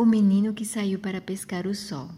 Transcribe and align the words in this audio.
O 0.00 0.06
menino 0.06 0.54
que 0.54 0.64
saiu 0.64 0.98
para 0.98 1.20
pescar 1.20 1.66
o 1.66 1.74
sol. 1.74 2.08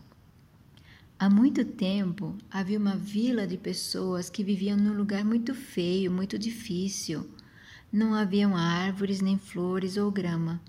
Há 1.18 1.28
muito 1.28 1.64
tempo 1.64 2.38
havia 2.48 2.78
uma 2.78 2.94
vila 2.94 3.44
de 3.44 3.56
pessoas 3.56 4.30
que 4.30 4.44
viviam 4.44 4.76
num 4.76 4.96
lugar 4.96 5.24
muito 5.24 5.52
feio, 5.52 6.08
muito 6.08 6.38
difícil. 6.38 7.28
Não 7.92 8.14
haviam 8.14 8.56
árvores, 8.56 9.20
nem 9.20 9.36
flores 9.36 9.96
ou 9.96 10.12
grama. 10.12 10.60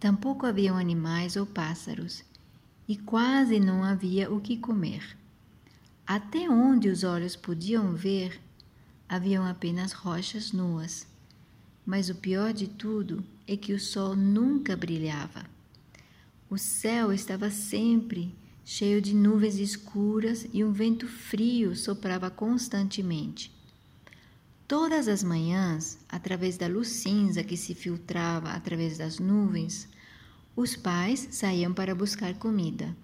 Tampouco 0.00 0.46
haviam 0.46 0.76
animais 0.76 1.36
ou 1.36 1.46
pássaros. 1.46 2.24
E 2.88 2.96
quase 2.96 3.60
não 3.60 3.84
havia 3.84 4.28
o 4.28 4.40
que 4.40 4.56
comer. 4.56 5.16
Até 6.04 6.50
onde 6.50 6.88
os 6.88 7.04
olhos 7.04 7.36
podiam 7.36 7.94
ver, 7.94 8.40
haviam 9.08 9.46
apenas 9.46 9.92
rochas 9.92 10.50
nuas. 10.50 11.06
Mas 11.86 12.10
o 12.10 12.16
pior 12.16 12.52
de 12.52 12.66
tudo 12.66 13.24
é 13.46 13.56
que 13.56 13.72
o 13.72 13.78
sol 13.78 14.16
nunca 14.16 14.76
brilhava. 14.76 15.56
O 16.50 16.56
céu 16.56 17.12
estava 17.12 17.50
sempre 17.50 18.34
cheio 18.64 19.02
de 19.02 19.14
nuvens 19.14 19.56
escuras 19.56 20.46
e 20.50 20.64
um 20.64 20.72
vento 20.72 21.06
frio 21.06 21.76
soprava 21.76 22.30
constantemente. 22.30 23.52
Todas 24.66 25.08
as 25.08 25.22
manhãs, 25.22 25.98
através 26.08 26.56
da 26.56 26.66
luz 26.66 26.88
cinza 26.88 27.44
que 27.44 27.56
se 27.56 27.74
filtrava 27.74 28.50
através 28.50 28.96
das 28.96 29.18
nuvens, 29.18 29.88
os 30.56 30.74
pais 30.74 31.28
saíam 31.32 31.72
para 31.72 31.94
buscar 31.94 32.32
comida. 32.34 32.96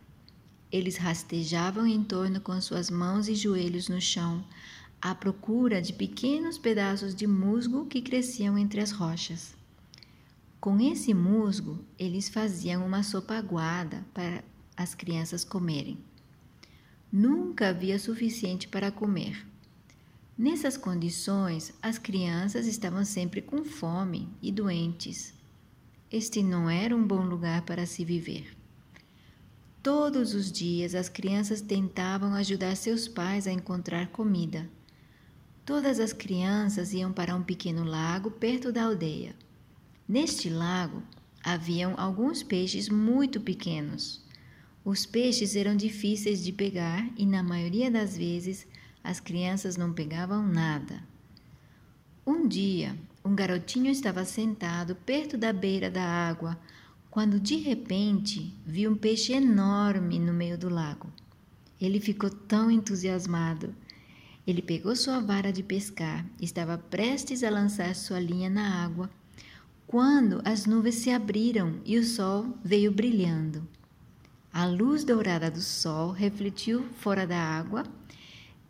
Eles 0.72 0.96
rastejavam 0.96 1.86
em 1.86 2.02
torno 2.02 2.40
com 2.40 2.58
suas 2.62 2.88
mãos 2.88 3.28
e 3.28 3.34
joelhos 3.34 3.88
no 3.88 4.00
chão, 4.00 4.42
à 5.02 5.14
procura 5.14 5.82
de 5.82 5.92
pequenos 5.92 6.56
pedaços 6.56 7.14
de 7.14 7.26
musgo 7.26 7.84
que 7.84 8.00
cresciam 8.00 8.56
entre 8.56 8.80
as 8.80 8.90
rochas. 8.90 9.54
Com 10.64 10.80
esse 10.80 11.12
musgo, 11.12 11.84
eles 11.98 12.30
faziam 12.30 12.86
uma 12.86 13.02
sopa 13.02 13.34
aguada 13.34 14.02
para 14.14 14.42
as 14.74 14.94
crianças 14.94 15.44
comerem. 15.44 15.98
Nunca 17.12 17.68
havia 17.68 17.98
suficiente 17.98 18.66
para 18.66 18.90
comer. 18.90 19.46
Nessas 20.38 20.78
condições, 20.78 21.74
as 21.82 21.98
crianças 21.98 22.66
estavam 22.66 23.04
sempre 23.04 23.42
com 23.42 23.62
fome 23.62 24.26
e 24.40 24.50
doentes. 24.50 25.34
Este 26.10 26.42
não 26.42 26.70
era 26.70 26.96
um 26.96 27.06
bom 27.06 27.20
lugar 27.26 27.60
para 27.66 27.84
se 27.84 28.02
viver. 28.02 28.56
Todos 29.82 30.32
os 30.32 30.50
dias 30.50 30.94
as 30.94 31.10
crianças 31.10 31.60
tentavam 31.60 32.32
ajudar 32.32 32.74
seus 32.74 33.06
pais 33.06 33.46
a 33.46 33.52
encontrar 33.52 34.06
comida. 34.06 34.66
Todas 35.66 36.00
as 36.00 36.14
crianças 36.14 36.94
iam 36.94 37.12
para 37.12 37.36
um 37.36 37.42
pequeno 37.42 37.84
lago 37.84 38.30
perto 38.30 38.72
da 38.72 38.84
aldeia. 38.84 39.36
Neste 40.06 40.50
lago 40.50 41.02
haviam 41.42 41.94
alguns 41.96 42.42
peixes 42.42 42.90
muito 42.90 43.40
pequenos. 43.40 44.22
Os 44.84 45.06
peixes 45.06 45.56
eram 45.56 45.74
difíceis 45.74 46.44
de 46.44 46.52
pegar 46.52 47.08
e, 47.16 47.24
na 47.24 47.42
maioria 47.42 47.90
das 47.90 48.14
vezes, 48.14 48.66
as 49.02 49.18
crianças 49.18 49.78
não 49.78 49.94
pegavam 49.94 50.46
nada. 50.46 51.02
Um 52.26 52.46
dia, 52.46 52.94
um 53.24 53.34
garotinho 53.34 53.90
estava 53.90 54.26
sentado 54.26 54.94
perto 54.94 55.38
da 55.38 55.54
beira 55.54 55.90
da 55.90 56.04
água 56.04 56.58
quando 57.10 57.40
de 57.40 57.56
repente 57.56 58.54
viu 58.66 58.90
um 58.90 58.96
peixe 58.96 59.32
enorme 59.32 60.18
no 60.18 60.34
meio 60.34 60.58
do 60.58 60.68
lago. 60.68 61.10
Ele 61.80 61.98
ficou 61.98 62.28
tão 62.28 62.70
entusiasmado. 62.70 63.74
Ele 64.46 64.60
pegou 64.60 64.94
sua 64.94 65.20
vara 65.20 65.50
de 65.50 65.62
pescar, 65.62 66.26
estava 66.38 66.76
prestes 66.76 67.42
a 67.42 67.48
lançar 67.48 67.94
sua 67.94 68.20
linha 68.20 68.50
na 68.50 68.84
água 68.84 69.08
quando 69.86 70.40
as 70.44 70.66
nuvens 70.66 70.96
se 70.96 71.10
abriram 71.10 71.80
e 71.84 71.98
o 71.98 72.04
sol 72.04 72.56
veio 72.64 72.90
brilhando. 72.90 73.66
A 74.52 74.66
luz 74.66 75.04
dourada 75.04 75.50
do 75.50 75.60
sol 75.60 76.10
refletiu 76.10 76.84
fora 76.98 77.26
da 77.26 77.38
água 77.38 77.84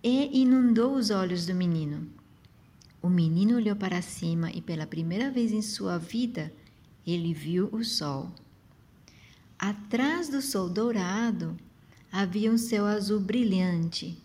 e 0.03 0.41
inundou 0.41 0.95
os 0.95 1.11
olhos 1.11 1.47
do 1.47 1.55
menino. 1.55 2.08
O 3.01 3.08
menino 3.08 3.57
olhou 3.57 3.77
para 3.77 4.01
cima 4.01 4.51
e, 4.51 4.61
pela 4.61 4.86
primeira 4.86 5.30
vez 5.30 5.52
em 5.52 5.63
sua 5.63 5.98
vida, 5.98 6.52
ele 7.07 7.35
viu 7.35 7.69
o 7.70 7.85
sol. 7.85 8.33
Atrás 9.58 10.29
do 10.29 10.41
sol 10.41 10.69
dourado 10.69 11.57
havia 12.11 12.51
um 12.51 12.58
céu 12.58 12.86
azul 12.86 13.20
brilhante. 13.20 14.19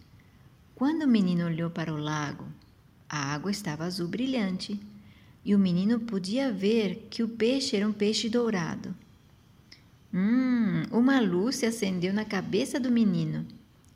Quando 0.75 1.03
o 1.03 1.07
menino 1.07 1.45
olhou 1.45 1.69
para 1.69 1.93
o 1.93 1.97
lago, 1.97 2.45
a 3.09 3.33
água 3.33 3.51
estava 3.51 3.83
azul 3.83 4.07
brilhante 4.07 4.79
e 5.49 5.55
o 5.55 5.57
menino 5.57 5.99
podia 6.01 6.53
ver 6.53 7.07
que 7.09 7.23
o 7.23 7.27
peixe 7.27 7.75
era 7.75 7.87
um 7.87 7.91
peixe 7.91 8.29
dourado. 8.29 8.95
Hum, 10.13 10.83
uma 10.91 11.19
luz 11.19 11.55
se 11.55 11.65
acendeu 11.65 12.13
na 12.13 12.23
cabeça 12.23 12.79
do 12.79 12.91
menino. 12.91 13.47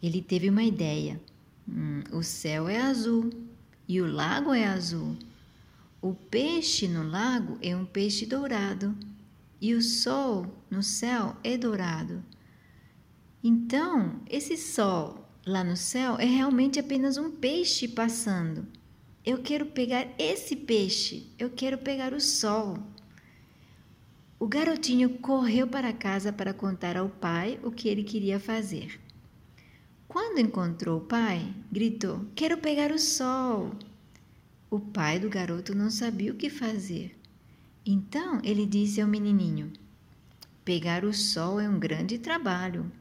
Ele 0.01 0.19
teve 0.19 0.49
uma 0.49 0.63
ideia. 0.63 1.21
Hum, 1.69 2.01
o 2.11 2.23
céu 2.23 2.67
é 2.67 2.81
azul 2.81 3.29
e 3.87 4.01
o 4.01 4.11
lago 4.11 4.51
é 4.51 4.65
azul. 4.65 5.15
O 6.01 6.15
peixe 6.15 6.87
no 6.87 7.07
lago 7.07 7.59
é 7.61 7.77
um 7.77 7.85
peixe 7.85 8.25
dourado 8.25 8.97
e 9.61 9.75
o 9.75 9.81
sol 9.83 10.47
no 10.71 10.81
céu 10.81 11.37
é 11.43 11.55
dourado. 11.55 12.23
Então, 13.43 14.21
esse 14.27 14.57
sol 14.57 15.29
lá 15.45 15.63
no 15.63 15.77
céu 15.77 16.17
é 16.17 16.25
realmente 16.25 16.79
apenas 16.79 17.15
um 17.15 17.29
peixe 17.29 17.87
passando. 17.87 18.65
Eu 19.25 19.37
quero 19.37 19.67
pegar 19.67 20.05
esse 20.17 20.53
peixe, 20.53 21.27
eu 21.39 21.49
quero 21.49 21.77
pegar 21.77 22.13
o 22.13 22.19
sol. 22.19 22.77
O 24.37 24.45
garotinho 24.45 25.17
correu 25.19 25.65
para 25.65 25.93
casa 25.93 26.33
para 26.33 26.53
contar 26.53 26.97
ao 26.97 27.07
pai 27.07 27.57
o 27.63 27.71
que 27.71 27.87
ele 27.87 28.03
queria 28.03 28.37
fazer. 28.37 28.99
Quando 30.09 30.41
encontrou 30.41 30.97
o 30.97 31.05
pai, 31.05 31.53
gritou: 31.71 32.25
Quero 32.35 32.57
pegar 32.57 32.91
o 32.91 32.99
sol. 32.99 33.71
O 34.69 34.77
pai 34.77 35.19
do 35.19 35.29
garoto 35.29 35.73
não 35.73 35.89
sabia 35.89 36.33
o 36.33 36.35
que 36.35 36.49
fazer. 36.49 37.17
Então 37.85 38.41
ele 38.43 38.65
disse 38.65 38.99
ao 38.99 39.07
menininho: 39.07 39.71
Pegar 40.65 41.05
o 41.05 41.13
sol 41.13 41.61
é 41.61 41.69
um 41.69 41.79
grande 41.79 42.17
trabalho. 42.17 42.91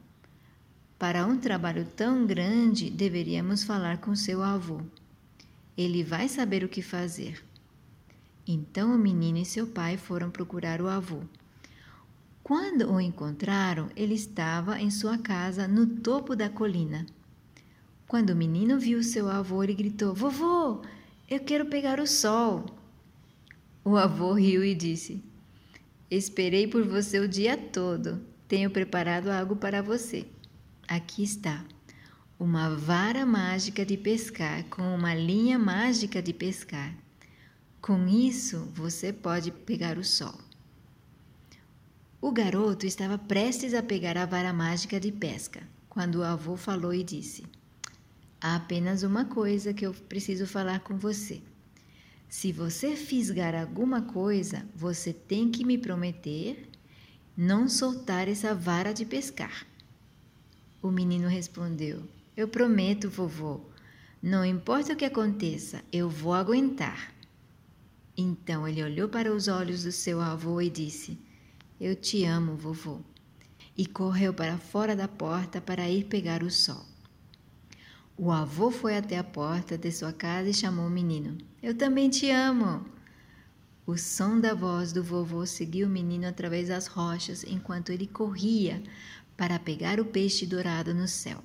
Para 0.97 1.27
um 1.27 1.37
trabalho 1.37 1.85
tão 1.97 2.25
grande, 2.25 2.89
deveríamos 2.89 3.65
falar 3.65 3.97
com 3.97 4.15
seu 4.15 4.41
avô. 4.41 4.79
Ele 5.77 6.03
vai 6.03 6.27
saber 6.27 6.63
o 6.63 6.69
que 6.69 6.81
fazer. 6.81 7.43
Então 8.47 8.93
o 8.93 8.97
menino 8.97 9.37
e 9.37 9.45
seu 9.45 9.65
pai 9.65 9.97
foram 9.97 10.29
procurar 10.29 10.81
o 10.81 10.87
avô. 10.87 11.21
Quando 12.43 12.91
o 12.91 12.99
encontraram, 12.99 13.89
ele 13.95 14.13
estava 14.13 14.79
em 14.79 14.91
sua 14.91 15.17
casa 15.17 15.67
no 15.67 15.87
topo 15.87 16.35
da 16.35 16.49
colina. 16.49 17.05
Quando 18.05 18.31
o 18.31 18.35
menino 18.35 18.77
viu 18.77 19.01
seu 19.01 19.29
avô, 19.29 19.63
ele 19.63 19.73
gritou: 19.73 20.13
Vovô, 20.13 20.81
eu 21.29 21.39
quero 21.39 21.65
pegar 21.65 21.99
o 21.99 22.05
sol. 22.05 22.65
O 23.83 23.95
avô 23.95 24.33
riu 24.33 24.63
e 24.63 24.75
disse: 24.75 25.23
Esperei 26.11 26.67
por 26.67 26.85
você 26.85 27.19
o 27.19 27.27
dia 27.27 27.57
todo. 27.57 28.21
Tenho 28.47 28.69
preparado 28.69 29.29
algo 29.29 29.55
para 29.55 29.81
você. 29.81 30.27
Aqui 30.87 31.23
está 31.23 31.65
uma 32.43 32.75
vara 32.75 33.25
mágica 33.25 33.85
de 33.85 33.95
pescar 33.95 34.65
com 34.65 34.93
uma 34.93 35.15
linha 35.15 35.57
mágica 35.57 36.21
de 36.21 36.33
pescar. 36.33 36.93
Com 37.79 38.05
isso, 38.05 38.69
você 38.73 39.13
pode 39.13 39.49
pegar 39.49 39.97
o 39.97 40.03
sol. 40.03 40.37
O 42.19 42.33
garoto 42.33 42.85
estava 42.85 43.17
prestes 43.17 43.73
a 43.73 43.81
pegar 43.81 44.17
a 44.17 44.25
vara 44.25 44.51
mágica 44.51 44.99
de 44.99 45.09
pesca 45.09 45.63
quando 45.87 46.15
o 46.15 46.23
avô 46.23 46.57
falou 46.57 46.93
e 46.93 47.01
disse: 47.01 47.45
Há 48.41 48.57
apenas 48.57 49.03
uma 49.03 49.23
coisa 49.23 49.73
que 49.73 49.85
eu 49.87 49.93
preciso 49.93 50.45
falar 50.45 50.81
com 50.81 50.97
você. 50.97 51.41
Se 52.27 52.51
você 52.51 52.97
fisgar 52.97 53.55
alguma 53.55 54.01
coisa, 54.01 54.65
você 54.75 55.13
tem 55.13 55.49
que 55.49 55.63
me 55.63 55.77
prometer 55.77 56.67
não 57.37 57.69
soltar 57.69 58.27
essa 58.27 58.53
vara 58.53 58.91
de 58.91 59.05
pescar. 59.05 59.65
O 60.81 60.91
menino 60.91 61.29
respondeu: 61.29 62.03
eu 62.35 62.47
prometo, 62.47 63.09
vovô. 63.09 63.61
Não 64.21 64.43
importa 64.43 64.93
o 64.93 64.95
que 64.95 65.05
aconteça, 65.05 65.83
eu 65.91 66.09
vou 66.09 66.33
aguentar. 66.33 67.13
Então 68.15 68.67
ele 68.67 68.83
olhou 68.83 69.09
para 69.09 69.33
os 69.33 69.47
olhos 69.47 69.83
do 69.83 69.91
seu 69.91 70.21
avô 70.21 70.61
e 70.61 70.69
disse: 70.69 71.17
Eu 71.79 71.95
te 71.95 72.23
amo, 72.23 72.55
vovô. 72.55 72.99
E 73.77 73.85
correu 73.85 74.33
para 74.33 74.57
fora 74.57 74.95
da 74.95 75.07
porta 75.07 75.59
para 75.59 75.89
ir 75.89 76.05
pegar 76.05 76.43
o 76.43 76.49
sol. 76.49 76.85
O 78.15 78.31
avô 78.31 78.69
foi 78.69 78.95
até 78.95 79.17
a 79.17 79.23
porta 79.23 79.77
de 79.77 79.91
sua 79.91 80.13
casa 80.13 80.49
e 80.49 80.53
chamou 80.53 80.87
o 80.87 80.91
menino: 80.91 81.37
Eu 81.61 81.75
também 81.75 82.09
te 82.09 82.29
amo. 82.29 82.85
O 83.85 83.97
som 83.97 84.39
da 84.39 84.53
voz 84.53 84.93
do 84.93 85.03
vovô 85.03 85.45
seguiu 85.45 85.87
o 85.87 85.91
menino 85.91 86.25
através 86.25 86.69
das 86.69 86.87
rochas 86.87 87.43
enquanto 87.43 87.91
ele 87.91 88.07
corria 88.07 88.81
para 89.35 89.59
pegar 89.59 89.99
o 89.99 90.05
peixe 90.05 90.45
dourado 90.45 90.93
no 90.93 91.07
céu. 91.07 91.43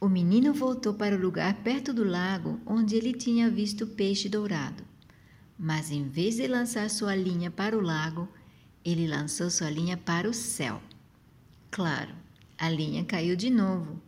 O 0.00 0.08
menino 0.08 0.54
voltou 0.54 0.94
para 0.94 1.16
o 1.16 1.20
lugar 1.20 1.54
perto 1.64 1.92
do 1.92 2.04
lago 2.04 2.60
onde 2.64 2.94
ele 2.94 3.12
tinha 3.12 3.50
visto 3.50 3.82
o 3.82 3.86
peixe 3.88 4.28
dourado. 4.28 4.84
Mas 5.58 5.90
em 5.90 6.08
vez 6.08 6.36
de 6.36 6.46
lançar 6.46 6.88
sua 6.88 7.16
linha 7.16 7.50
para 7.50 7.76
o 7.76 7.80
lago, 7.80 8.28
Ele 8.84 9.08
lançou 9.08 9.50
sua 9.50 9.68
linha 9.68 9.96
para 9.96 10.30
o 10.30 10.32
céu. 10.32 10.80
Claro, 11.68 12.14
a 12.56 12.70
linha 12.70 13.04
caiu 13.04 13.34
de 13.34 13.50
novo. 13.50 14.00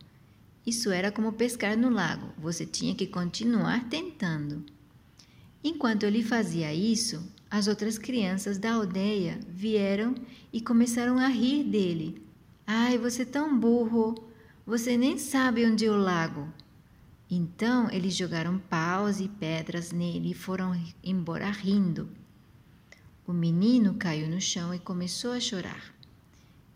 Isso 0.65 0.91
era 0.91 1.11
como 1.11 1.33
pescar 1.33 1.77
no 1.77 1.89
lago, 1.89 2.29
você 2.37 2.65
tinha 2.65 2.95
que 2.95 3.05
continuar 3.05 3.89
tentando. 3.89 4.63
Enquanto 5.61 6.03
ele 6.03 6.23
fazia 6.23 6.73
isso, 6.73 7.21
as 7.49 7.67
outras 7.67 7.97
crianças 7.97 8.57
da 8.57 8.73
aldeia 8.73 9.39
vieram 9.49 10.15
e 10.53 10.61
começaram 10.61 11.17
a 11.17 11.27
rir 11.27 11.65
dele. 11.65 12.25
Ai, 12.65 12.97
você 12.97 13.23
é 13.23 13.25
tão 13.25 13.59
burro! 13.59 14.30
Você 14.65 14.95
nem 14.95 15.17
sabe 15.17 15.65
onde 15.65 15.85
é 15.85 15.89
o 15.91 15.95
lago. 15.95 16.47
Então 17.29 17.89
eles 17.89 18.15
jogaram 18.15 18.59
paus 18.59 19.19
e 19.19 19.27
pedras 19.27 19.91
nele 19.91 20.31
e 20.31 20.35
foram 20.35 20.79
embora 21.03 21.49
rindo. 21.49 22.09
O 23.25 23.33
menino 23.33 23.95
caiu 23.95 24.27
no 24.29 24.39
chão 24.39 24.73
e 24.73 24.79
começou 24.79 25.31
a 25.31 25.39
chorar. 25.39 25.95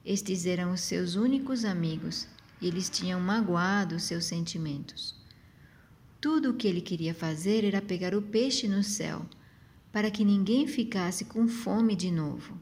Estes 0.04 0.46
eram 0.46 0.72
os 0.72 0.82
seus 0.82 1.16
únicos 1.16 1.66
amigos 1.66 2.28
e 2.62 2.68
eles 2.68 2.90
tinham 2.90 3.20
magoado 3.20 4.00
seus 4.00 4.26
sentimentos. 4.26 5.16
Tudo 6.22 6.52
o 6.52 6.54
que 6.54 6.68
ele 6.68 6.82
queria 6.82 7.14
fazer 7.14 7.64
era 7.64 7.82
pegar 7.82 8.16
o 8.16 8.22
peixe 8.22 8.68
no 8.68 8.82
céu, 8.82 9.26
para 9.92 10.10
que 10.10 10.26
ninguém 10.26 10.66
ficasse 10.68 11.26
com 11.26 11.48
fome 11.48 11.96
de 11.96 12.10
novo. 12.10 12.58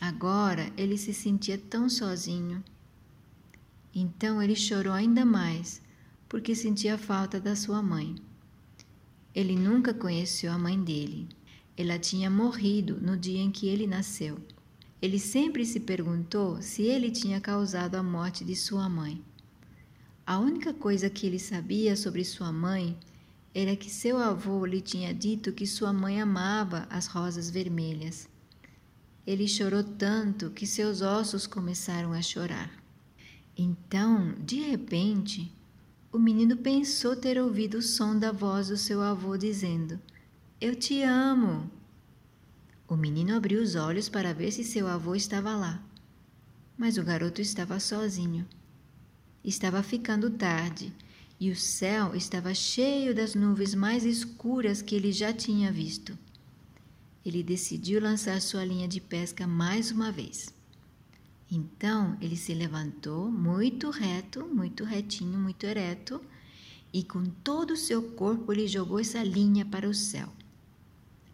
Agora 0.00 0.70
ele 0.76 0.98
se 0.98 1.14
sentia 1.14 1.56
tão 1.56 1.88
sozinho. 1.88 2.62
Então 3.98 4.42
ele 4.42 4.54
chorou 4.54 4.92
ainda 4.92 5.24
mais, 5.24 5.80
porque 6.28 6.54
sentia 6.54 6.98
falta 6.98 7.40
da 7.40 7.56
sua 7.56 7.80
mãe. 7.80 8.14
Ele 9.34 9.56
nunca 9.56 9.94
conheceu 9.94 10.52
a 10.52 10.58
mãe 10.58 10.78
dele. 10.78 11.30
Ela 11.74 11.98
tinha 11.98 12.28
morrido 12.28 13.00
no 13.00 13.16
dia 13.16 13.40
em 13.40 13.50
que 13.50 13.66
ele 13.66 13.86
nasceu. 13.86 14.36
Ele 15.00 15.18
sempre 15.18 15.64
se 15.64 15.80
perguntou 15.80 16.60
se 16.60 16.82
ele 16.82 17.10
tinha 17.10 17.40
causado 17.40 17.94
a 17.94 18.02
morte 18.02 18.44
de 18.44 18.54
sua 18.54 18.86
mãe. 18.86 19.24
A 20.26 20.38
única 20.38 20.74
coisa 20.74 21.08
que 21.08 21.26
ele 21.26 21.38
sabia 21.38 21.96
sobre 21.96 22.22
sua 22.22 22.52
mãe 22.52 22.98
era 23.54 23.74
que 23.74 23.88
seu 23.88 24.18
avô 24.18 24.66
lhe 24.66 24.82
tinha 24.82 25.14
dito 25.14 25.52
que 25.52 25.66
sua 25.66 25.90
mãe 25.90 26.20
amava 26.20 26.86
as 26.90 27.06
rosas 27.06 27.48
vermelhas. 27.48 28.28
Ele 29.26 29.48
chorou 29.48 29.82
tanto 29.82 30.50
que 30.50 30.66
seus 30.66 31.00
ossos 31.00 31.46
começaram 31.46 32.12
a 32.12 32.20
chorar. 32.20 32.85
Então, 33.56 34.34
de 34.44 34.60
repente, 34.60 35.50
o 36.12 36.18
menino 36.18 36.58
pensou 36.58 37.16
ter 37.16 37.40
ouvido 37.40 37.78
o 37.78 37.82
som 37.82 38.18
da 38.18 38.30
voz 38.30 38.68
do 38.68 38.76
seu 38.76 39.00
avô 39.00 39.36
dizendo: 39.36 39.98
Eu 40.60 40.74
te 40.74 41.02
amo. 41.02 41.70
O 42.86 42.96
menino 42.96 43.34
abriu 43.34 43.62
os 43.62 43.74
olhos 43.74 44.08
para 44.08 44.34
ver 44.34 44.52
se 44.52 44.62
seu 44.62 44.86
avô 44.86 45.14
estava 45.14 45.56
lá, 45.56 45.82
mas 46.76 46.98
o 46.98 47.02
garoto 47.02 47.40
estava 47.40 47.80
sozinho. 47.80 48.46
Estava 49.42 49.82
ficando 49.82 50.30
tarde 50.30 50.92
e 51.40 51.50
o 51.50 51.56
céu 51.56 52.14
estava 52.14 52.52
cheio 52.52 53.14
das 53.14 53.34
nuvens 53.34 53.74
mais 53.74 54.04
escuras 54.04 54.82
que 54.82 54.94
ele 54.94 55.12
já 55.12 55.32
tinha 55.32 55.72
visto. 55.72 56.16
Ele 57.24 57.42
decidiu 57.42 58.00
lançar 58.00 58.40
sua 58.40 58.64
linha 58.64 58.86
de 58.86 59.00
pesca 59.00 59.46
mais 59.46 59.90
uma 59.90 60.12
vez. 60.12 60.55
Então 61.50 62.16
ele 62.20 62.36
se 62.36 62.52
levantou 62.52 63.30
muito 63.30 63.90
reto, 63.90 64.46
muito 64.46 64.84
retinho, 64.84 65.38
muito 65.38 65.64
ereto, 65.64 66.20
e 66.92 67.02
com 67.02 67.24
todo 67.24 67.72
o 67.72 67.76
seu 67.76 68.02
corpo 68.12 68.52
ele 68.52 68.66
jogou 68.66 68.98
essa 68.98 69.22
linha 69.22 69.64
para 69.64 69.88
o 69.88 69.94
céu. 69.94 70.28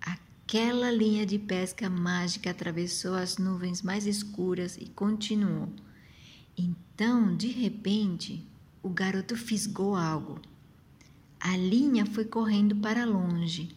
Aquela 0.01 0.91
linha 0.91 1.25
de 1.25 1.39
pesca 1.39 1.89
mágica 1.89 2.51
atravessou 2.51 3.15
as 3.15 3.39
nuvens 3.39 3.81
mais 3.81 4.07
escuras 4.07 4.77
e 4.77 4.87
continuou. 4.87 5.69
Então, 6.59 7.35
de 7.35 7.49
repente, 7.49 8.47
o 8.83 8.91
garoto 8.91 9.35
fisgou 9.35 9.97
algo. 9.97 10.41
A 11.41 11.57
linha 11.57 12.05
foi 12.05 12.27
correndo 12.27 12.77
para 12.77 13.07
longe. 13.07 13.75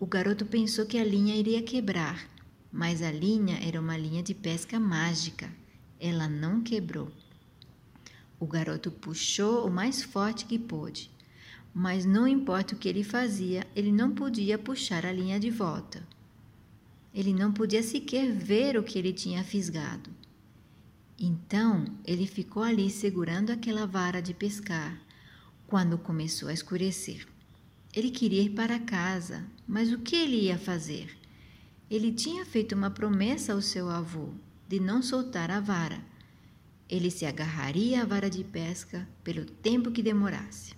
O 0.00 0.06
garoto 0.06 0.46
pensou 0.46 0.86
que 0.86 0.98
a 0.98 1.04
linha 1.04 1.36
iria 1.36 1.62
quebrar, 1.62 2.28
mas 2.72 3.02
a 3.02 3.10
linha 3.12 3.58
era 3.62 3.80
uma 3.80 3.96
linha 3.96 4.22
de 4.22 4.32
pesca 4.32 4.80
mágica. 4.80 5.50
Ela 6.06 6.28
não 6.28 6.62
quebrou. 6.62 7.10
O 8.38 8.46
garoto 8.46 8.90
puxou 8.90 9.66
o 9.66 9.70
mais 9.70 10.02
forte 10.02 10.44
que 10.44 10.58
pôde 10.58 11.10
mas 11.78 12.06
não 12.06 12.26
importa 12.26 12.74
o 12.74 12.78
que 12.78 12.88
ele 12.88 13.04
fazia, 13.04 13.66
ele 13.76 13.92
não 13.92 14.10
podia 14.10 14.56
puxar 14.56 15.04
a 15.04 15.12
linha 15.12 15.38
de 15.38 15.50
volta. 15.50 16.02
Ele 17.12 17.34
não 17.34 17.52
podia 17.52 17.82
sequer 17.82 18.32
ver 18.32 18.78
o 18.78 18.82
que 18.82 18.98
ele 18.98 19.12
tinha 19.12 19.44
fisgado. 19.44 20.08
Então 21.18 21.84
ele 22.02 22.26
ficou 22.26 22.62
ali 22.62 22.88
segurando 22.88 23.50
aquela 23.50 23.86
vara 23.86 24.22
de 24.22 24.32
pescar 24.32 24.98
quando 25.66 25.98
começou 25.98 26.48
a 26.48 26.54
escurecer. 26.54 27.28
Ele 27.92 28.10
queria 28.10 28.40
ir 28.40 28.54
para 28.54 28.80
casa, 28.80 29.44
mas 29.68 29.92
o 29.92 29.98
que 29.98 30.16
ele 30.16 30.44
ia 30.44 30.56
fazer? 30.56 31.14
Ele 31.90 32.10
tinha 32.10 32.46
feito 32.46 32.74
uma 32.74 32.90
promessa 32.90 33.52
ao 33.52 33.60
seu 33.60 33.90
avô 33.90 34.30
de 34.68 34.80
não 34.80 35.02
soltar 35.02 35.50
a 35.50 35.60
vara. 35.60 36.00
Ele 36.88 37.10
se 37.10 37.26
agarraria 37.26 38.02
à 38.02 38.04
vara 38.04 38.30
de 38.30 38.44
pesca 38.44 39.08
pelo 39.24 39.44
tempo 39.44 39.90
que 39.90 40.02
demorasse. 40.02 40.74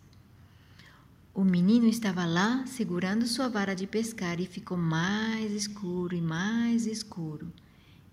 O 1.35 1.45
menino 1.45 1.87
estava 1.87 2.25
lá 2.25 2.67
segurando 2.67 3.27
sua 3.27 3.49
vara 3.49 3.75
de 3.75 3.87
pescar 3.87 4.41
e 4.41 4.47
ficou 4.47 4.77
mais 4.77 5.53
escuro 5.53 6.15
e 6.15 6.21
mais 6.21 6.87
escuro. 6.87 7.53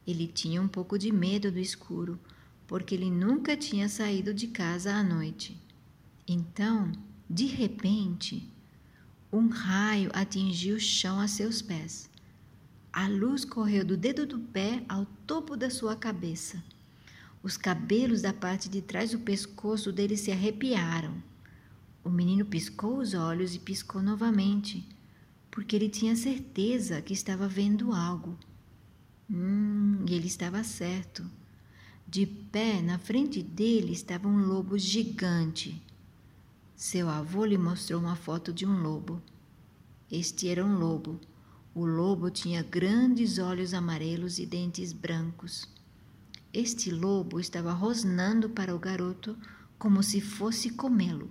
Ele 0.06 0.28
tinha 0.28 0.62
um 0.62 0.68
pouco 0.68 1.00
de 1.00 1.12
medo 1.12 1.52
do 1.52 1.58
escuro, 1.58 2.20
porque 2.68 2.94
ele 2.94 3.10
nunca 3.10 3.58
tinha 3.58 3.90
saído 3.90 4.34
de 4.34 4.48
casa 4.48 4.94
à 4.94 5.04
noite. 5.04 5.60
Então, 6.28 6.92
de 7.30 7.46
repente, 7.46 8.48
um 9.32 9.48
raio 9.48 10.12
atingiu 10.14 10.76
o 10.76 10.80
chão 10.80 11.20
a 11.20 11.28
seus 11.28 11.62
pés. 11.62 12.10
A 12.94 13.08
luz 13.08 13.44
correu 13.44 13.84
do 13.84 13.98
dedo 13.98 14.26
do 14.26 14.40
pé 14.40 14.84
ao 14.88 15.06
topo 15.46 15.56
da 15.56 15.70
sua 15.70 15.96
cabeça. 15.96 16.64
Os 17.44 17.56
cabelos 17.56 18.24
da 18.24 18.34
parte 18.34 18.68
de 18.68 18.82
trás 18.82 19.12
do 19.12 19.20
pescoço 19.20 19.92
dele 19.92 20.18
se 20.18 20.32
arrepiaram. 20.32 21.14
O 22.04 22.10
menino 22.10 22.44
piscou 22.44 22.98
os 22.98 23.14
olhos 23.14 23.54
e 23.54 23.60
piscou 23.60 24.02
novamente, 24.02 24.84
porque 25.52 25.76
ele 25.76 25.88
tinha 25.88 26.16
certeza 26.16 27.00
que 27.00 27.14
estava 27.14 27.48
vendo 27.48 27.94
algo. 27.94 28.36
Hum, 29.30 30.04
e 30.10 30.16
ele 30.16 30.26
estava 30.26 30.64
certo. 30.64 31.24
De 32.08 32.26
pé 32.26 32.82
na 32.82 32.98
frente 32.98 33.44
dele 33.44 33.94
estava 33.94 34.28
um 34.28 34.48
lobo 34.48 34.80
gigante. 34.80 35.80
Seu 36.76 37.08
avô 37.08 37.46
lhe 37.46 37.58
mostrou 37.58 38.02
uma 38.02 38.16
foto 38.16 38.52
de 38.52 38.66
um 38.66 38.82
lobo. 38.82 39.22
Este 40.12 40.50
era 40.50 40.66
um 40.66 40.80
lobo. 40.80 41.20
O 41.76 41.86
lobo 41.86 42.30
tinha 42.30 42.64
grandes 42.64 43.38
olhos 43.38 43.74
amarelos 43.74 44.40
e 44.40 44.46
dentes 44.46 44.94
brancos. 44.94 45.68
Este 46.54 46.90
lobo 46.90 47.38
estava 47.38 47.74
rosnando 47.74 48.50
para 48.50 48.74
o 48.74 48.80
garoto 48.80 49.38
como 49.78 50.02
se 50.02 50.22
fosse 50.22 50.70
comê-lo. 50.70 51.30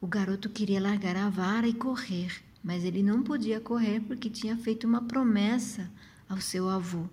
O 0.00 0.06
garoto 0.06 0.48
queria 0.48 0.80
largar 0.80 1.14
a 1.14 1.28
vara 1.28 1.68
e 1.68 1.74
correr, 1.74 2.42
mas 2.64 2.84
ele 2.84 3.02
não 3.02 3.22
podia 3.22 3.60
correr 3.60 4.00
porque 4.00 4.30
tinha 4.30 4.56
feito 4.56 4.86
uma 4.86 5.02
promessa 5.02 5.90
ao 6.26 6.40
seu 6.40 6.66
avô. 6.66 7.04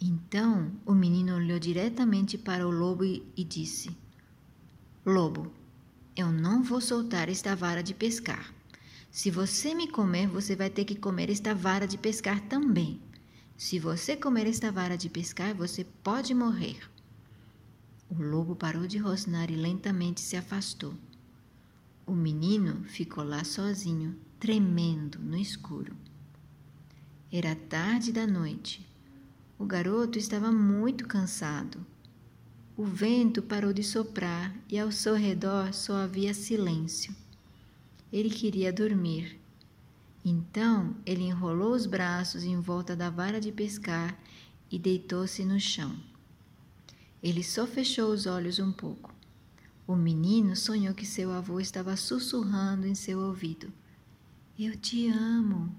Então 0.00 0.72
o 0.84 0.92
menino 0.92 1.36
olhou 1.36 1.60
diretamente 1.60 2.36
para 2.36 2.66
o 2.66 2.70
lobo 2.72 3.04
e, 3.04 3.22
disse: 3.44 3.96
Lobo, 5.06 5.52
eu 6.16 6.32
não 6.32 6.64
vou 6.64 6.80
soltar 6.80 7.28
esta 7.28 7.54
vara 7.54 7.80
de 7.80 7.94
pescar. 7.94 8.57
Se 9.10 9.30
você 9.30 9.74
me 9.74 9.88
comer, 9.88 10.28
você 10.28 10.54
vai 10.54 10.70
ter 10.70 10.84
que 10.84 10.94
comer 10.94 11.30
esta 11.30 11.54
vara 11.54 11.86
de 11.86 11.96
pescar 11.96 12.40
também. 12.42 13.00
Se 13.56 13.78
você 13.78 14.16
comer 14.16 14.46
esta 14.46 14.70
vara 14.70 14.96
de 14.96 15.08
pescar, 15.08 15.54
você 15.54 15.84
pode 15.84 16.34
morrer. 16.34 16.78
O 18.10 18.22
lobo 18.22 18.54
parou 18.54 18.86
de 18.86 18.98
rosnar 18.98 19.50
e 19.50 19.56
lentamente 19.56 20.20
se 20.20 20.36
afastou. 20.36 20.94
O 22.06 22.12
menino 22.12 22.84
ficou 22.84 23.24
lá 23.24 23.44
sozinho, 23.44 24.16
tremendo 24.38 25.18
no 25.18 25.36
escuro. 25.36 25.96
Era 27.30 27.54
tarde 27.54 28.12
da 28.12 28.26
noite. 28.26 28.88
O 29.58 29.66
garoto 29.66 30.18
estava 30.18 30.52
muito 30.52 31.06
cansado. 31.06 31.84
O 32.76 32.84
vento 32.84 33.42
parou 33.42 33.72
de 33.72 33.82
soprar 33.82 34.54
e 34.68 34.78
ao 34.78 34.92
seu 34.92 35.14
redor 35.14 35.74
só 35.74 35.96
havia 35.96 36.32
silêncio. 36.32 37.14
Ele 38.12 38.30
queria 38.30 38.72
dormir. 38.72 39.38
Então 40.24 40.96
ele 41.04 41.24
enrolou 41.24 41.72
os 41.72 41.86
braços 41.86 42.44
em 42.44 42.58
volta 42.60 42.96
da 42.96 43.10
vara 43.10 43.40
de 43.40 43.52
pescar 43.52 44.18
e 44.70 44.78
deitou-se 44.78 45.44
no 45.44 45.60
chão. 45.60 45.94
Ele 47.22 47.42
só 47.42 47.66
fechou 47.66 48.10
os 48.12 48.26
olhos 48.26 48.58
um 48.58 48.72
pouco. 48.72 49.14
O 49.86 49.96
menino 49.96 50.54
sonhou 50.54 50.94
que 50.94 51.06
seu 51.06 51.32
avô 51.32 51.60
estava 51.60 51.96
sussurrando 51.96 52.86
em 52.86 52.94
seu 52.94 53.18
ouvido: 53.18 53.72
Eu 54.58 54.76
te 54.76 55.08
amo. 55.08 55.74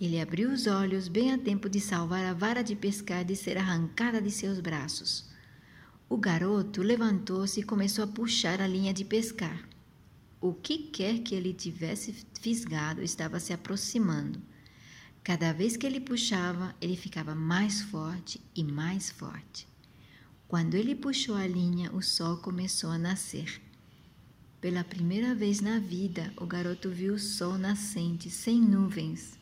Ele 0.00 0.20
abriu 0.20 0.50
os 0.50 0.66
olhos 0.66 1.08
bem 1.08 1.32
a 1.32 1.38
tempo 1.38 1.68
de 1.68 1.80
salvar 1.80 2.24
a 2.24 2.32
vara 2.32 2.62
de 2.62 2.76
pescar 2.76 3.24
de 3.24 3.34
ser 3.34 3.58
arrancada 3.58 4.22
de 4.22 4.30
seus 4.30 4.60
braços. 4.60 5.28
O 6.08 6.16
garoto 6.16 6.82
levantou-se 6.82 7.60
e 7.60 7.64
começou 7.64 8.04
a 8.04 8.06
puxar 8.06 8.60
a 8.60 8.66
linha 8.66 8.94
de 8.94 9.04
pescar. 9.04 9.67
O 10.40 10.54
que 10.54 10.78
quer 10.78 11.18
que 11.18 11.34
ele 11.34 11.52
tivesse 11.52 12.14
fisgado 12.40 13.02
estava 13.02 13.40
se 13.40 13.52
aproximando. 13.52 14.40
Cada 15.24 15.52
vez 15.52 15.76
que 15.76 15.84
ele 15.84 16.00
puxava, 16.00 16.74
ele 16.80 16.96
ficava 16.96 17.34
mais 17.34 17.82
forte 17.82 18.40
e 18.54 18.62
mais 18.62 19.10
forte. 19.10 19.66
Quando 20.46 20.74
ele 20.74 20.94
puxou 20.94 21.34
a 21.34 21.46
linha, 21.46 21.92
o 21.92 22.00
sol 22.00 22.36
começou 22.36 22.90
a 22.90 22.96
nascer. 22.96 23.60
Pela 24.60 24.84
primeira 24.84 25.34
vez 25.34 25.60
na 25.60 25.78
vida, 25.78 26.32
o 26.36 26.46
garoto 26.46 26.88
viu 26.88 27.14
o 27.14 27.18
sol 27.18 27.58
nascente, 27.58 28.30
sem 28.30 28.60
nuvens. 28.60 29.38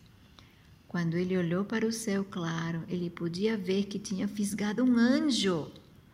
Quando 0.88 1.17
ele 1.17 1.37
olhou 1.37 1.65
para 1.65 1.87
o 1.87 1.93
céu 1.93 2.25
claro, 2.25 2.83
ele 2.88 3.11
podia 3.11 3.57
ver 3.57 3.85
que 3.85 3.99
tinha 3.99 4.26
fisgado 4.26 4.83
um 4.83 4.97
anjo. 4.97 5.71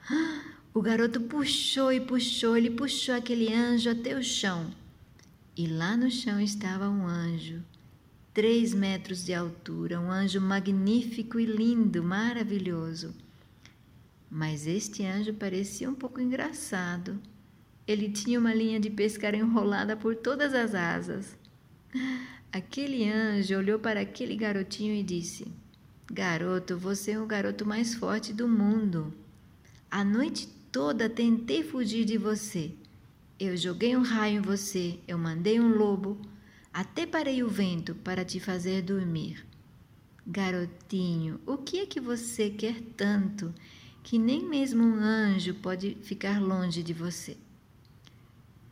O 0.75 0.81
garoto 0.81 1.21
puxou 1.21 1.93
e 1.93 2.01
puxou, 2.01 2.57
ele 2.57 2.71
puxou 2.71 3.15
aquele 3.15 3.53
anjo 3.53 3.91
até 3.91 4.17
o 4.17 4.23
chão. 4.23 4.71
E 5.55 5.67
lá 5.67 5.99
no 5.99 6.11
chão 6.11 6.41
estava 6.41 6.89
um 6.89 7.07
anjo, 7.07 7.63
três 8.33 8.73
metros 8.73 9.23
de 9.23 9.35
altura, 9.35 10.01
um 10.01 10.11
anjo 10.11 10.41
magnífico 10.41 11.39
e 11.39 11.45
lindo, 11.45 12.03
maravilhoso. 12.03 13.15
Mas 14.31 14.67
este 14.67 15.05
anjo 15.05 15.35
parecia 15.35 15.91
um 15.91 15.95
pouco 15.95 16.23
engraçado. 16.23 17.21
Ele 17.87 18.09
tinha 18.09 18.41
uma 18.41 18.55
linha 18.55 18.81
de 18.81 18.89
pescar 18.89 19.35
enrolada 19.35 19.95
por 19.95 20.17
todas 20.17 20.55
as 20.55 20.75
asas. 20.75 21.37
Aquele 22.51 23.07
anjo 23.11 23.59
olhou 23.59 23.79
para 23.79 24.01
aquele 24.01 24.37
garotinho 24.37 24.95
e 24.95 25.03
disse: 25.03 25.47
Garoto, 26.11 26.79
você 26.79 27.13
é 27.13 27.21
o 27.21 27.27
garoto 27.27 27.67
mais 27.67 27.95
forte 27.95 28.33
do 28.33 28.47
mundo. 28.47 29.13
A 29.91 30.05
noite 30.05 30.49
toda 30.73 31.09
tentei 31.09 31.63
fugir 31.63 32.07
de 32.07 32.17
você. 32.17 32.73
Eu 33.39 33.57
joguei 33.57 33.95
um 33.95 34.03
raio 34.03 34.39
em 34.39 34.41
você, 34.41 34.99
eu 35.07 35.19
mandei 35.19 35.61
um 35.61 35.77
lobo, 35.77 36.19
até 36.73 37.05
parei 37.05 37.43
o 37.43 37.49
vento 37.49 37.95
para 37.95 38.25
te 38.25 38.41
fazer 38.41 38.81
dormir. 38.81 39.45
Garotinho, 40.27 41.39
o 41.45 41.59
que 41.59 41.81
é 41.81 41.87
que 41.87 42.01
você 42.01 42.49
quer 42.49 42.81
tanto 42.97 43.53
que 44.03 44.19
nem 44.19 44.49
mesmo 44.49 44.83
um 44.83 44.95
anjo 44.95 45.55
pode 45.55 45.97
ficar 46.03 46.41
longe 46.41 46.83
de 46.83 46.95
você? 46.95 47.37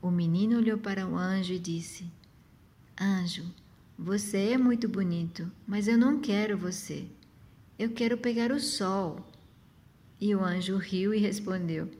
O 0.00 0.11
menino 0.11 0.57
olhou 0.57 0.78
para 0.78 1.07
o 1.07 1.16
anjo 1.16 1.52
e 1.52 1.59
disse: 1.59 2.07
Anjo, 2.99 3.45
você 3.99 4.52
é 4.52 4.59
muito 4.59 4.88
bonito, 4.88 5.50
mas 5.66 5.87
eu 5.87 5.99
não 5.99 6.21
quero 6.21 6.57
você. 6.57 7.04
Eu 7.78 7.90
quero 7.90 8.16
pegar 8.16 8.50
o 8.50 8.61
sol. 8.61 9.29
E 10.21 10.35
o 10.35 10.45
anjo 10.45 10.77
riu 10.77 11.15
e 11.15 11.19
respondeu: 11.19 11.91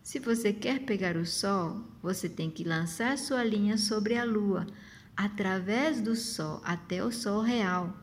Se 0.00 0.20
você 0.20 0.52
quer 0.52 0.80
pegar 0.80 1.16
o 1.16 1.26
sol, 1.26 1.82
você 2.00 2.28
tem 2.28 2.48
que 2.48 2.62
lançar 2.62 3.18
sua 3.18 3.42
linha 3.42 3.76
sobre 3.76 4.16
a 4.16 4.24
lua, 4.24 4.64
através 5.16 6.00
do 6.00 6.14
sol 6.14 6.60
até 6.64 7.04
o 7.04 7.10
sol 7.10 7.42
real. 7.42 8.00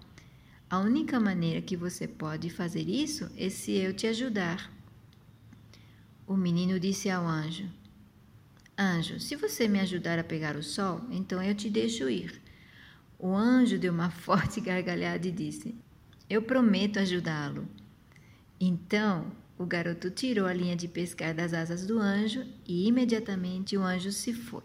A 0.70 0.80
única 0.80 1.20
maneira 1.20 1.62
que 1.62 1.78
você 1.78 2.08
pode 2.08 2.50
fazer 2.50 2.88
isso 2.90 3.30
é 3.38 3.50
se 3.50 3.72
eu 3.72 3.94
te 3.94 4.08
ajudar. 4.08 4.70
O 6.28 6.36
menino 6.36 6.78
disse 6.78 7.10
ao 7.10 7.26
anjo: 7.26 7.70
Anjo, 8.78 9.22
se 9.22 9.38
você 9.38 9.70
me 9.70 9.80
ajudar 9.80 10.20
a 10.20 10.24
pegar 10.24 10.58
o 10.58 10.64
sol, 10.64 11.02
então 11.12 11.42
eu 11.42 11.56
te 11.56 11.70
deixo 11.70 12.10
ir. 12.10 12.42
O 13.18 13.34
anjo 13.34 13.80
deu 13.80 13.94
uma 13.94 14.10
forte 14.12 14.60
gargalhada 14.60 15.26
e 15.26 15.32
disse: 15.32 15.74
Eu 16.30 16.42
prometo 16.42 17.00
ajudá-lo. 17.00 17.66
Então 18.60 19.32
o 19.62 19.66
garoto 19.66 20.10
tirou 20.10 20.48
a 20.48 20.54
linha 20.54 20.76
de 20.76 20.88
pescar 20.88 21.36
das 21.36 21.54
asas 21.54 21.86
do 21.86 22.00
anjo 22.00 22.44
e 22.68 22.88
imediatamente 22.88 23.78
o 23.78 23.84
anjo 23.84 24.12
se 24.12 24.34
foi. 24.34 24.64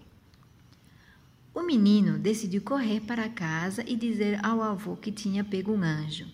O 1.54 1.62
menino 1.62 2.18
decidiu 2.18 2.62
correr 2.62 3.00
para 3.00 3.28
casa 3.28 3.84
e 3.86 3.94
dizer 3.94 4.42
ao 4.44 4.62
avô 4.62 4.96
que 4.96 5.12
tinha 5.12 5.44
pego 5.44 5.72
um 5.72 5.82
anjo. 5.82 6.26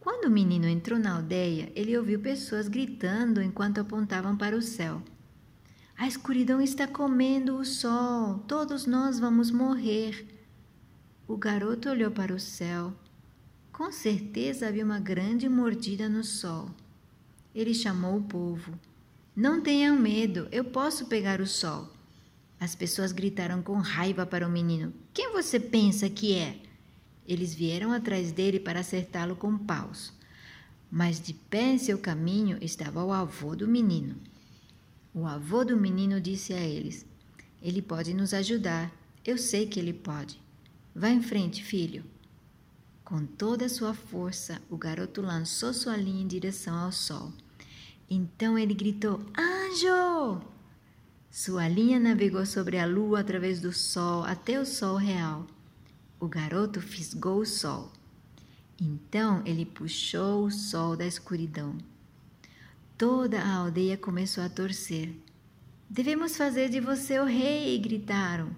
Quando 0.00 0.26
o 0.26 0.30
menino 0.30 0.66
entrou 0.66 0.98
na 0.98 1.16
aldeia, 1.16 1.70
ele 1.74 1.96
ouviu 1.98 2.20
pessoas 2.20 2.66
gritando 2.66 3.42
enquanto 3.42 3.78
apontavam 3.78 4.36
para 4.36 4.56
o 4.56 4.62
céu. 4.62 5.02
A 5.98 6.06
escuridão 6.06 6.60
está 6.60 6.86
comendo 6.86 7.56
o 7.56 7.64
sol, 7.64 8.38
todos 8.46 8.86
nós 8.86 9.18
vamos 9.18 9.50
morrer. 9.50 10.26
O 11.26 11.36
garoto 11.36 11.90
olhou 11.90 12.10
para 12.10 12.34
o 12.34 12.40
céu. 12.40 12.94
Com 13.72 13.90
certeza 13.92 14.68
havia 14.68 14.84
uma 14.84 15.00
grande 15.00 15.48
mordida 15.48 16.08
no 16.08 16.22
sol. 16.22 16.70
Ele 17.56 17.72
chamou 17.72 18.18
o 18.18 18.22
povo. 18.22 18.78
Não 19.34 19.62
tenham 19.62 19.98
medo, 19.98 20.46
eu 20.52 20.62
posso 20.62 21.06
pegar 21.06 21.40
o 21.40 21.46
sol. 21.46 21.90
As 22.60 22.74
pessoas 22.74 23.12
gritaram 23.12 23.62
com 23.62 23.78
raiva 23.78 24.26
para 24.26 24.46
o 24.46 24.50
menino: 24.50 24.92
Quem 25.14 25.32
você 25.32 25.58
pensa 25.58 26.10
que 26.10 26.34
é? 26.34 26.60
Eles 27.26 27.54
vieram 27.54 27.92
atrás 27.92 28.30
dele 28.30 28.60
para 28.60 28.80
acertá-lo 28.80 29.34
com 29.34 29.56
paus. 29.56 30.12
Mas 30.90 31.18
de 31.18 31.32
pé 31.32 31.72
em 31.72 31.78
seu 31.78 31.96
caminho 31.96 32.58
estava 32.60 33.02
o 33.02 33.10
avô 33.10 33.56
do 33.56 33.66
menino. 33.66 34.16
O 35.14 35.24
avô 35.24 35.64
do 35.64 35.78
menino 35.78 36.20
disse 36.20 36.52
a 36.52 36.60
eles: 36.60 37.06
Ele 37.62 37.80
pode 37.80 38.12
nos 38.12 38.34
ajudar. 38.34 38.92
Eu 39.24 39.38
sei 39.38 39.66
que 39.66 39.80
ele 39.80 39.94
pode. 39.94 40.38
Vá 40.94 41.08
em 41.08 41.22
frente, 41.22 41.64
filho. 41.64 42.04
Com 43.02 43.24
toda 43.24 43.64
a 43.64 43.70
sua 43.70 43.94
força, 43.94 44.60
o 44.68 44.76
garoto 44.76 45.22
lançou 45.22 45.72
sua 45.72 45.96
linha 45.96 46.22
em 46.22 46.26
direção 46.26 46.76
ao 46.76 46.92
sol. 46.92 47.32
Então 48.08 48.58
ele 48.58 48.74
gritou: 48.74 49.20
Anjo! 49.36 50.40
Sua 51.30 51.68
linha 51.68 51.98
navegou 52.00 52.46
sobre 52.46 52.78
a 52.78 52.86
lua 52.86 53.20
através 53.20 53.60
do 53.60 53.72
sol 53.72 54.24
até 54.24 54.58
o 54.60 54.64
sol 54.64 54.96
real. 54.96 55.46
O 56.18 56.26
garoto 56.28 56.80
fisgou 56.80 57.40
o 57.40 57.46
sol. 57.46 57.92
Então 58.80 59.42
ele 59.44 59.66
puxou 59.66 60.44
o 60.44 60.50
sol 60.50 60.96
da 60.96 61.06
escuridão. 61.06 61.76
Toda 62.96 63.40
a 63.40 63.54
aldeia 63.56 63.96
começou 63.96 64.42
a 64.42 64.48
torcer. 64.48 65.14
Devemos 65.88 66.36
fazer 66.36 66.68
de 66.70 66.80
você 66.80 67.18
o 67.18 67.24
rei! 67.24 67.78
gritaram. 67.78 68.50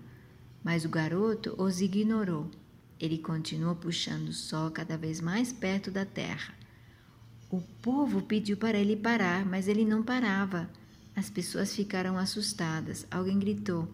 Mas 0.63 0.85
o 0.85 0.89
garoto 0.89 1.55
os 1.61 1.81
ignorou. 1.81 2.51
Ele 3.01 3.19
continuou 3.19 3.75
puxando 3.75 4.29
o 4.29 4.33
sol 4.33 4.71
cada 4.71 4.97
vez 4.97 5.21
mais 5.21 5.53
perto 5.53 5.91
da 5.91 6.05
terra. 6.05 6.58
O 7.51 7.61
povo 7.83 8.23
pediu 8.23 8.57
para 8.57 8.79
ele 8.79 8.97
parar, 8.97 9.45
mas 9.45 9.69
ele 9.69 9.85
não 9.85 10.03
parava. 10.03 10.69
As 11.17 11.31
pessoas 11.31 11.75
ficaram 11.75 12.19
assustadas. 12.19 13.07
Alguém 13.11 13.39
gritou: 13.39 13.89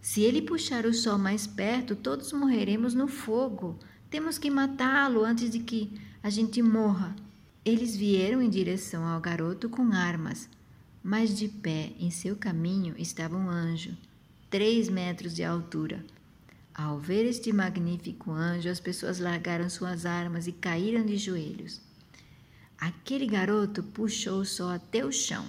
Se 0.00 0.22
ele 0.22 0.42
puxar 0.42 0.86
o 0.86 0.94
sol 0.94 1.18
mais 1.18 1.46
perto, 1.46 1.96
todos 1.96 2.32
morreremos 2.32 2.94
no 2.94 3.08
fogo. 3.08 3.78
Temos 4.10 4.38
que 4.38 4.50
matá-lo 4.50 5.24
antes 5.24 5.50
de 5.50 5.58
que 5.58 5.90
a 6.22 6.30
gente 6.30 6.62
morra. 6.62 7.14
Eles 7.64 7.96
vieram 7.96 8.42
em 8.42 8.50
direção 8.50 9.04
ao 9.04 9.20
garoto 9.20 9.68
com 9.68 9.92
armas, 9.92 10.48
mas 11.02 11.36
de 11.36 11.48
pé 11.48 11.92
em 11.98 12.10
seu 12.10 12.36
caminho 12.36 12.94
estava 12.98 13.36
um 13.36 13.48
anjo 13.48 13.96
três 14.52 14.90
metros 14.90 15.34
de 15.34 15.42
altura. 15.42 16.04
Ao 16.74 16.98
ver 16.98 17.24
este 17.24 17.50
magnífico 17.54 18.30
anjo, 18.30 18.68
as 18.68 18.78
pessoas 18.78 19.18
largaram 19.18 19.70
suas 19.70 20.04
armas 20.04 20.46
e 20.46 20.52
caíram 20.52 21.06
de 21.06 21.16
joelhos. 21.16 21.80
Aquele 22.82 23.28
garoto 23.28 23.80
puxou 23.80 24.40
o 24.40 24.44
sol 24.44 24.68
até 24.68 25.06
o 25.06 25.12
chão. 25.12 25.46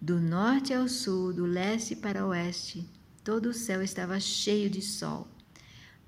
Do 0.00 0.20
norte 0.20 0.74
ao 0.74 0.88
sul, 0.88 1.32
do 1.32 1.46
leste 1.46 1.94
para 1.94 2.26
o 2.26 2.30
oeste, 2.30 2.84
todo 3.22 3.50
o 3.50 3.54
céu 3.54 3.80
estava 3.80 4.18
cheio 4.18 4.68
de 4.68 4.82
sol. 4.82 5.28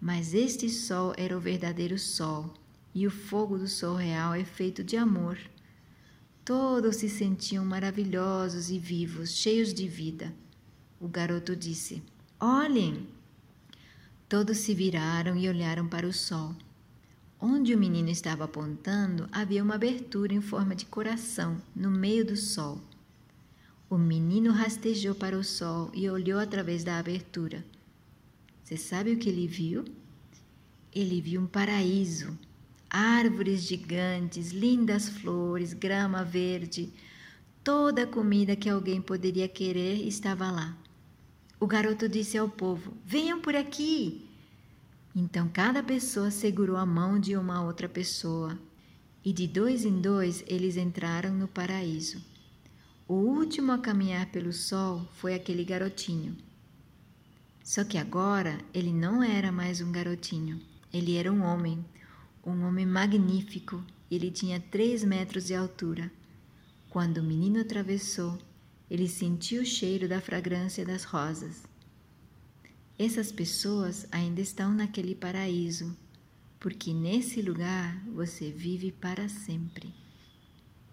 Mas 0.00 0.34
este 0.34 0.68
sol 0.68 1.14
era 1.16 1.38
o 1.38 1.40
verdadeiro 1.40 1.96
sol, 1.96 2.52
e 2.92 3.06
o 3.06 3.12
fogo 3.12 3.56
do 3.56 3.68
sol 3.68 3.94
real 3.94 4.34
é 4.34 4.44
feito 4.44 4.82
de 4.82 4.96
amor. 4.96 5.38
Todos 6.44 6.96
se 6.96 7.08
sentiam 7.08 7.64
maravilhosos 7.64 8.70
e 8.70 8.78
vivos, 8.80 9.30
cheios 9.30 9.72
de 9.72 9.86
vida. 9.86 10.34
O 10.98 11.06
garoto 11.06 11.54
disse: 11.54 12.02
Olhem! 12.40 13.06
Todos 14.28 14.58
se 14.58 14.74
viraram 14.74 15.36
e 15.36 15.48
olharam 15.48 15.86
para 15.86 16.08
o 16.08 16.12
sol. 16.12 16.56
Onde 17.46 17.74
o 17.74 17.78
menino 17.78 18.08
estava 18.08 18.44
apontando 18.44 19.28
havia 19.30 19.62
uma 19.62 19.74
abertura 19.74 20.32
em 20.32 20.40
forma 20.40 20.74
de 20.74 20.86
coração 20.86 21.60
no 21.76 21.90
meio 21.90 22.24
do 22.24 22.38
sol. 22.38 22.80
O 23.90 23.98
menino 23.98 24.50
rastejou 24.50 25.14
para 25.14 25.36
o 25.36 25.44
sol 25.44 25.90
e 25.92 26.08
olhou 26.08 26.38
através 26.40 26.82
da 26.82 26.98
abertura. 26.98 27.62
Você 28.62 28.78
sabe 28.78 29.12
o 29.12 29.18
que 29.18 29.28
ele 29.28 29.46
viu? 29.46 29.84
Ele 30.90 31.20
viu 31.20 31.42
um 31.42 31.46
paraíso, 31.46 32.34
árvores 32.88 33.60
gigantes, 33.60 34.50
lindas 34.50 35.10
flores, 35.10 35.74
grama 35.74 36.24
verde, 36.24 36.88
toda 37.62 38.04
a 38.04 38.06
comida 38.06 38.56
que 38.56 38.70
alguém 38.70 39.02
poderia 39.02 39.48
querer 39.48 39.96
estava 40.08 40.50
lá. 40.50 40.74
O 41.60 41.66
garoto 41.66 42.08
disse 42.08 42.38
ao 42.38 42.48
povo: 42.48 42.94
Venham 43.04 43.38
por 43.38 43.54
aqui. 43.54 44.30
Então 45.14 45.48
cada 45.48 45.82
pessoa 45.82 46.30
segurou 46.30 46.76
a 46.76 46.84
mão 46.84 47.20
de 47.20 47.36
uma 47.36 47.62
outra 47.62 47.88
pessoa, 47.88 48.58
e 49.24 49.32
de 49.32 49.46
dois 49.46 49.84
em 49.84 50.00
dois 50.00 50.42
eles 50.46 50.76
entraram 50.76 51.32
no 51.32 51.46
paraíso. 51.46 52.20
O 53.06 53.14
último 53.14 53.70
a 53.70 53.78
caminhar 53.78 54.26
pelo 54.32 54.52
sol 54.52 55.06
foi 55.14 55.34
aquele 55.34 55.64
garotinho. 55.64 56.36
Só 57.62 57.84
que 57.84 57.96
agora 57.96 58.58
ele 58.72 58.92
não 58.92 59.22
era 59.22 59.52
mais 59.52 59.80
um 59.80 59.92
garotinho, 59.92 60.60
ele 60.92 61.16
era 61.16 61.32
um 61.32 61.42
homem, 61.42 61.84
um 62.44 62.62
homem 62.64 62.86
magnífico. 62.86 63.82
Ele 64.10 64.30
tinha 64.30 64.60
três 64.60 65.02
metros 65.02 65.46
de 65.46 65.54
altura. 65.54 66.10
Quando 66.90 67.18
o 67.18 67.22
menino 67.22 67.60
atravessou, 67.60 68.38
ele 68.90 69.08
sentiu 69.08 69.62
o 69.62 69.66
cheiro 69.66 70.08
da 70.08 70.20
fragrância 70.20 70.84
das 70.84 71.04
rosas. 71.04 71.62
Essas 72.96 73.32
pessoas 73.32 74.06
ainda 74.12 74.40
estão 74.40 74.72
naquele 74.72 75.16
paraíso, 75.16 75.96
porque 76.60 76.94
nesse 76.94 77.42
lugar 77.42 78.00
você 78.06 78.50
vive 78.52 78.92
para 78.92 79.28
sempre. 79.28 80.03